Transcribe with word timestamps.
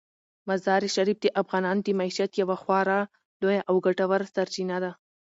مزارشریف 0.49 1.17
د 1.21 1.27
افغانانو 1.41 1.81
د 1.83 1.87
معیشت 1.99 2.31
یوه 2.41 2.55
خورا 2.63 2.99
لویه 3.41 3.61
او 3.69 3.75
ګټوره 3.85 4.25
سرچینه 4.35 4.77
ده. 4.83 4.91